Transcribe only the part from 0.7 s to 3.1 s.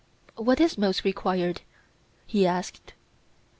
most required? he asked.